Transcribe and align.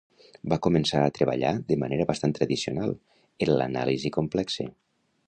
Va 0.51 0.57
començar 0.67 1.01
a 1.07 1.11
treballar, 1.17 1.51
de 1.67 1.77
manera 1.83 2.07
bastant 2.13 2.35
tradicional, 2.39 2.97
en 3.47 3.53
l'anàlisi 3.63 4.13
complexe. 4.21 4.71